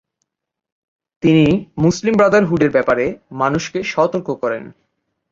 তিনি 1.23 1.45
মুসলিম 1.77 2.13
ব্রাদারহুডের 2.17 2.71
ব্যাপারে 2.71 3.05
মানুষকে 3.31 3.79
সতর্ক 3.83 4.27
করেন। 4.41 4.63